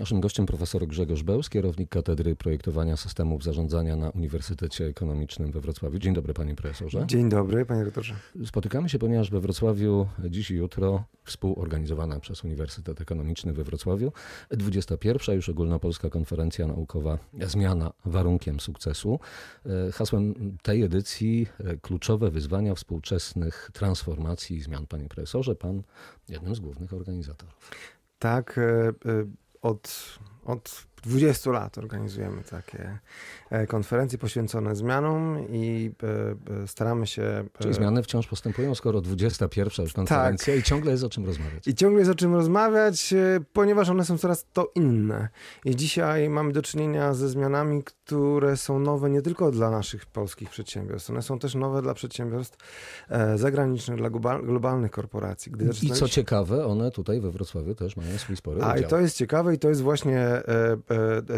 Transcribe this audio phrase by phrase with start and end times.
[0.00, 5.98] Naszym gościem profesor Grzegorz Bełz, kierownik Katedry Projektowania Systemów Zarządzania na Uniwersytecie Ekonomicznym we Wrocławiu.
[5.98, 7.04] Dzień dobry panie profesorze.
[7.06, 8.14] Dzień dobry panie rektorze.
[8.46, 14.12] Spotykamy się, ponieważ we Wrocławiu dziś i jutro współorganizowana przez Uniwersytet Ekonomiczny we Wrocławiu
[14.50, 15.36] 21.
[15.36, 19.20] już ogólnopolska konferencja naukowa Zmiana warunkiem sukcesu.
[19.92, 21.46] Hasłem tej edycji
[21.82, 24.86] kluczowe wyzwania współczesnych transformacji i zmian.
[24.86, 25.82] Panie profesorze, pan
[26.28, 27.70] jednym z głównych organizatorów.
[28.18, 28.92] Tak, e, e,
[29.62, 29.88] od,
[30.44, 32.98] od 20 lat organizujemy takie
[33.50, 37.44] e, konferencje poświęcone zmianom i e, e, staramy się.
[37.58, 40.60] Czyli zmiany wciąż postępują, skoro 21 już konferencja tak.
[40.60, 41.68] i ciągle jest o czym rozmawiać.
[41.68, 43.14] I ciągle jest o czym rozmawiać,
[43.52, 45.28] ponieważ one są coraz to inne.
[45.64, 50.50] I dzisiaj mamy do czynienia ze zmianami, które są nowe nie tylko dla naszych polskich
[50.50, 52.56] przedsiębiorstw, one są też nowe dla przedsiębiorstw
[53.36, 54.10] zagranicznych, dla
[54.42, 55.52] globalnych korporacji.
[55.52, 58.86] Gdy I co ciekawe, one tutaj we Wrocławiu też mają swój spory A udział.
[58.86, 60.42] i to jest ciekawe i to jest właśnie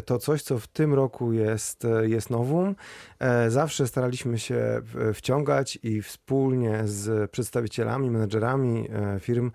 [0.05, 2.75] to coś, co w tym roku jest, e, jest nowum.
[3.19, 4.83] E, zawsze staraliśmy się
[5.15, 8.89] wciągać i wspólnie z przedstawicielami, menedżerami
[9.21, 9.51] firm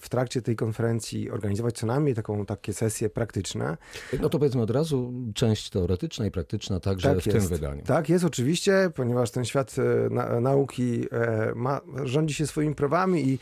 [0.00, 3.76] w trakcie tej konferencji organizować co najmniej taką, takie sesje praktyczne.
[4.20, 7.38] No to powiedzmy od razu, część teoretyczna i praktyczna także tak w jest.
[7.38, 7.82] tym wydaniu.
[7.82, 9.76] Tak jest oczywiście, ponieważ ten świat
[10.10, 11.06] na, nauki
[11.54, 13.38] ma, rządzi się swoimi prawami i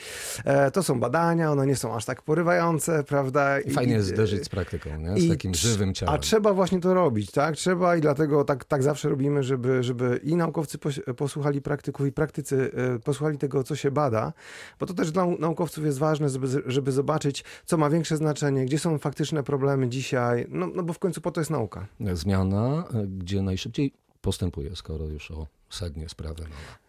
[0.72, 3.56] to są badania, one nie są aż tak porywające, prawda?
[3.74, 5.20] Fajnie I, jest zderzyć z praktyką, nie?
[5.20, 6.14] z takim żywym ciałem.
[6.14, 7.56] A trzeba właśnie to robić, tak?
[7.56, 10.78] Trzeba i dlatego tak, tak zawsze robimy, żeby, żeby i naukowcy
[11.16, 14.32] posłuchali praktyków, i praktycy e, posłuchali tego, co się bada,
[14.80, 18.78] bo to też dla naukowców jest ważne, żeby, żeby zobaczyć, co ma większe znaczenie, gdzie
[18.78, 21.86] są faktyczne problemy dzisiaj, no, no bo w końcu po to jest nauka.
[22.12, 26.83] Zmiana, e, gdzie najszybciej postępuje, skoro już o sednie sprawy mowa.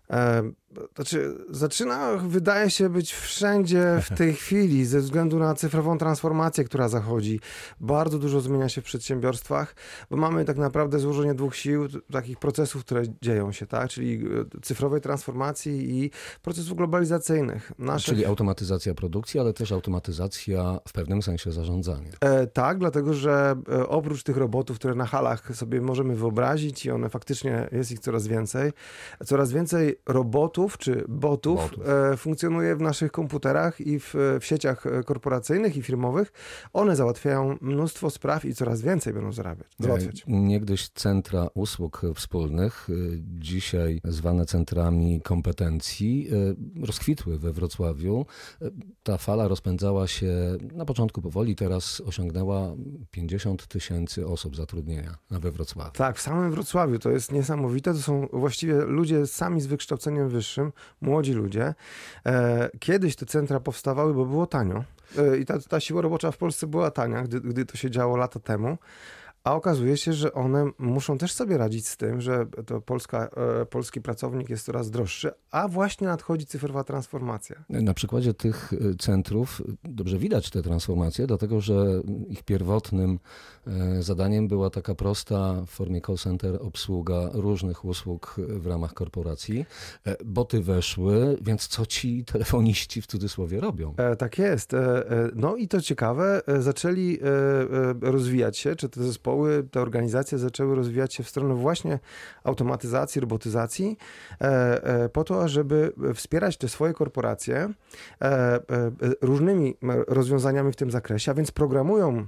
[0.96, 6.90] Znaczy, zaczyna, wydaje się, być wszędzie w tej chwili, ze względu na cyfrową transformację, która
[6.90, 7.40] zachodzi.
[7.80, 9.76] Bardzo dużo zmienia się w przedsiębiorstwach,
[10.10, 13.90] bo mamy tak naprawdę złożenie dwóch sił, takich procesów, które dzieją się, tak?
[13.90, 17.72] czyli e, cyfrowej transformacji i procesów globalizacyjnych.
[17.80, 18.14] Naszych...
[18.14, 22.12] Czyli automatyzacja produkcji, ale też automatyzacja w pewnym sensie zarządzania.
[22.22, 26.92] E, tak, dlatego że e, oprócz tych robotów, które na halach sobie możemy wyobrazić i
[26.92, 28.72] one faktycznie jest ich coraz więcej,
[29.26, 31.88] coraz więcej robotów czy botów, botów.
[32.14, 36.32] E, funkcjonuje w naszych komputerach i w, w sieciach e, korporacyjnych i firmowych.
[36.74, 40.24] One załatwiają mnóstwo spraw i coraz więcej będą zarabiać, e, załatwiać.
[40.28, 42.88] Niegdyś centra usług wspólnych,
[43.20, 46.30] dzisiaj zwane centrami kompetencji,
[46.84, 48.26] rozkwitły we Wrocławiu.
[49.04, 52.76] Ta fala rozpędzała się na początku powoli, teraz osiągnęła
[53.12, 55.92] 50 tysięcy osób zatrudnienia we Wrocławiu.
[55.92, 57.94] Tak, w samym Wrocławiu to jest niesamowite.
[57.94, 61.74] To są właściwie ludzie sami z wykształceniem wyższym, młodzi ludzie.
[62.26, 64.84] E, kiedyś te centra powstawały, bo było tanio.
[65.18, 68.18] E, I ta, ta siła robocza w Polsce była tania, gdy, gdy to się działo
[68.18, 68.78] lata temu.
[69.46, 73.30] A okazuje się, że one muszą też sobie radzić z tym, że to Polska,
[73.62, 77.56] e, polski pracownik jest coraz droższy, a właśnie nadchodzi cyfrowa transformacja.
[77.70, 83.20] Na przykładzie tych e, centrów dobrze widać tę transformację, dlatego że ich pierwotnym
[83.68, 89.66] e, zadaniem była taka prosta w formie call center obsługa różnych usług w ramach korporacji.
[90.26, 93.96] Boty weszły, więc co ci telefoniści w cudzysłowie robią?
[94.18, 94.72] tak jest.
[95.36, 97.20] no i to ciekawe, zaczęli
[98.02, 102.00] rozwijać się, czy te zespoły zespoły, te organizacje zaczęły rozwijać się w stronę właśnie
[102.44, 103.98] automatyzacji, robotyzacji,
[104.42, 107.70] e, e, po to, żeby wspierać te swoje korporacje
[108.22, 108.60] e,
[109.22, 112.28] różnymi rozwiązaniami w tym zakresie, a więc programują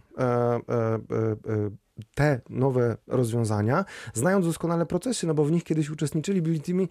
[2.16, 6.90] te nowe rozwiązania, znając doskonale procesy, no bo w nich kiedyś uczestniczyli, byli tymi,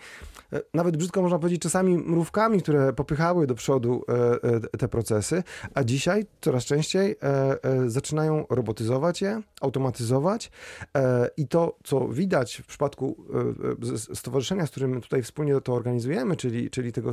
[0.52, 4.14] e, nawet brzydko można powiedzieć, czasami mrówkami, które popychały do przodu e,
[4.74, 5.42] e, te procesy,
[5.74, 7.16] a dzisiaj coraz częściej
[7.86, 10.50] zaczynają robotyzować je, automatyzować
[11.36, 13.26] i to, co widać w przypadku
[14.14, 17.10] stowarzyszenia, z którym tutaj wspólnie to organizujemy, czyli, czyli tego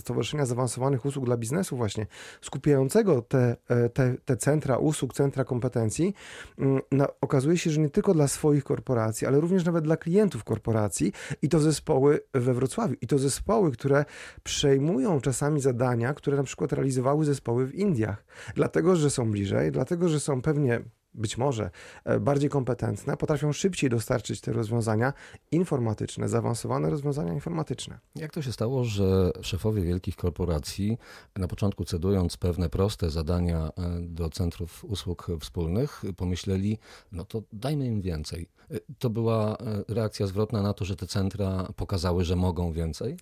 [0.00, 2.06] Stowarzyszenia Zaawansowanych Usług dla Biznesu właśnie,
[2.40, 3.56] skupiającego te,
[3.94, 6.14] te, te centra usług, centra kompetencji,
[6.58, 10.44] mm, na okazuje się, że nie tylko dla swoich korporacji, ale również nawet dla klientów
[10.44, 11.12] korporacji
[11.42, 12.94] i to zespoły we Wrocławiu.
[13.00, 14.04] I to zespoły, które
[14.42, 18.24] przejmują czasami zadania, które na przykład realizowały zespoły w Indiach.
[18.54, 20.80] Dlatego, że są bliżej, dlatego, że są pewnie
[21.14, 21.70] być może
[22.04, 25.12] e, bardziej kompetentne, potrafią szybciej dostarczyć te rozwiązania
[25.50, 27.98] informatyczne, zaawansowane rozwiązania informatyczne.
[28.14, 30.98] Jak to się stało, że szefowie wielkich korporacji,
[31.36, 36.78] na początku cedując pewne proste zadania e, do centrów usług wspólnych, pomyśleli,
[37.12, 38.48] no to dajmy im więcej.
[38.70, 39.56] E, to była
[39.88, 43.16] reakcja zwrotna na to, że te centra pokazały, że mogą więcej?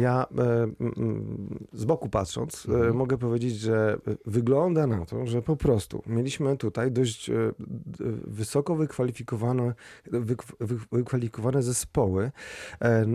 [0.00, 0.26] Ja
[1.72, 2.96] z boku patrząc, mhm.
[2.96, 7.52] mogę powiedzieć, że wygląda na to, że po prostu mieliśmy tutaj dość e,
[8.26, 9.74] wysoko wykwalifikowane,
[10.92, 12.30] wykwalifikowane zespoły.
[12.82, 13.06] E,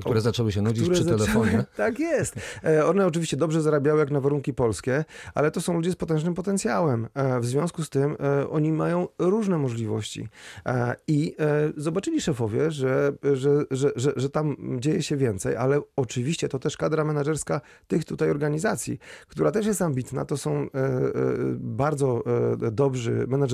[0.00, 1.64] które zaczęły się nudzić przy zaczęły, telefonie.
[1.76, 2.34] Tak jest.
[2.64, 6.34] E, one oczywiście dobrze zarabiały jak na warunki polskie, ale to są ludzie z potężnym
[6.34, 7.08] potencjałem.
[7.40, 8.16] W związku z tym
[8.50, 10.28] oni mają różne możliwości.
[11.08, 11.36] I
[11.76, 16.76] zobaczyli szefowie, że, że, że, że, że tam dzieje się więcej, ale oczywiście to też
[16.76, 20.24] kadra menedżerska tych tutaj organizacji, która też jest ambitna.
[20.24, 20.66] To są
[21.58, 22.22] bardzo
[22.66, 23.47] e, dobrzy menedżerowie,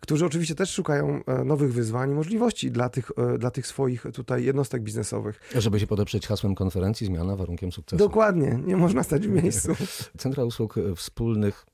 [0.00, 4.06] którzy oczywiście też szukają e, nowych wyzwań i możliwości dla tych, e, dla tych swoich
[4.14, 5.40] tutaj jednostek biznesowych.
[5.54, 7.98] Żeby się podeprzeć hasłem konferencji zmiana warunkiem sukcesu.
[7.98, 9.72] Dokładnie, nie można stać w miejscu.
[10.18, 11.66] Centra usług wspólnych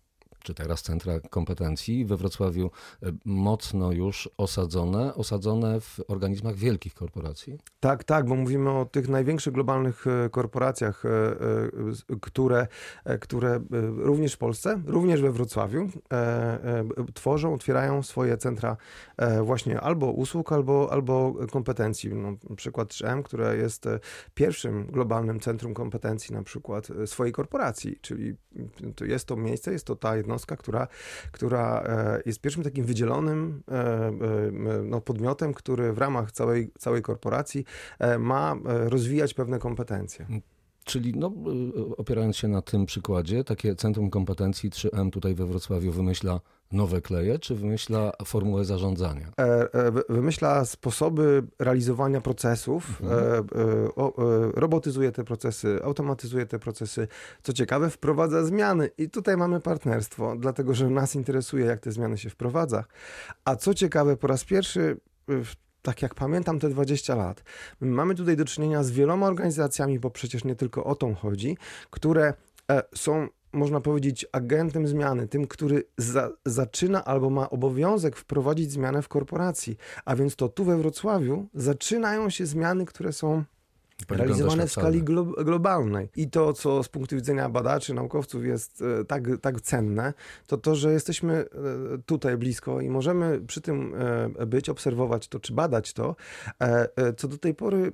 [0.45, 2.71] czy teraz centra kompetencji we Wrocławiu
[3.03, 7.59] e, mocno już osadzone, osadzone w organizmach wielkich korporacji?
[7.81, 11.11] Tak, tak, bo mówimy o tych największych globalnych e, korporacjach, e,
[12.21, 12.67] które,
[13.21, 13.61] które
[13.97, 15.89] również w Polsce, również we Wrocławiu
[17.15, 18.77] tworzą, otwierają swoje centra
[19.43, 22.15] właśnie albo usług, albo, albo kompetencji.
[22.15, 23.89] No, przykład 3M, które jest
[24.35, 28.37] pierwszym globalnym centrum kompetencji na przykład swojej korporacji, czyli
[29.01, 30.89] jest to miejsce, jest to ta jednostka, jednostka, która,
[31.33, 34.13] która e, jest pierwszym takim wydzielonym e, e,
[34.83, 37.65] no, podmiotem, który w ramach całej, całej korporacji
[38.19, 40.27] ma rozwijać pewne kompetencje.
[40.85, 41.33] Czyli no,
[41.97, 46.41] opierając się na tym przykładzie, takie Centrum Kompetencji 3M tutaj we Wrocławiu wymyśla
[46.73, 49.33] nowe kleje, czy wymyśla formułę zarządzania?
[50.09, 53.49] Wymyśla sposoby realizowania procesów, mhm.
[54.55, 57.09] robotyzuje te procesy, automatyzuje te procesy.
[57.43, 58.91] Co ciekawe, wprowadza zmiany.
[58.99, 62.85] I tutaj mamy partnerstwo, dlatego że nas interesuje, jak te zmiany się wprowadza.
[63.45, 64.97] A co ciekawe, po raz pierwszy
[65.29, 65.55] w
[65.85, 67.43] tak jak pamiętam te 20 lat,
[67.81, 71.57] mamy tutaj do czynienia z wieloma organizacjami, bo przecież nie tylko o to chodzi,
[71.91, 72.35] które
[72.71, 79.03] e, są można powiedzieć, agentem zmiany, tym, który za, zaczyna albo ma obowiązek wprowadzić zmianę
[79.03, 79.77] w korporacji.
[80.05, 83.45] A więc to tu we Wrocławiu zaczynają się zmiany, które są
[84.09, 86.09] realizowane w skali glo globalnej.
[86.17, 90.13] I to, co z punktu widzenia badaczy, naukowców jest e, tak, tak cenne,
[90.47, 91.47] to to, że jesteśmy e,
[92.07, 93.95] tutaj blisko i możemy przy tym
[94.39, 96.17] e, być, obserwować to, czy badać to,
[97.17, 97.93] co do tej pory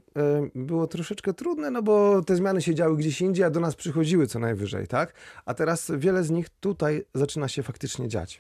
[0.55, 4.27] było troszeczkę trudne, no bo te zmiany się działy gdzieś indziej, a do nas przychodziły
[4.27, 5.13] co najwyżej, tak?
[5.45, 8.29] A teraz wiele z nich tutaj zaczyna się faktycznie dziać.